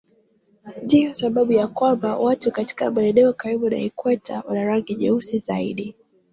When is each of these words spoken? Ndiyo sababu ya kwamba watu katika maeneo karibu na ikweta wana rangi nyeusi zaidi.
Ndiyo 0.83 1.13
sababu 1.13 1.51
ya 1.51 1.67
kwamba 1.67 2.17
watu 2.17 2.51
katika 2.51 2.91
maeneo 2.91 3.33
karibu 3.33 3.69
na 3.69 3.77
ikweta 3.77 4.43
wana 4.47 4.65
rangi 4.65 4.95
nyeusi 4.95 5.37
zaidi. 5.39 5.95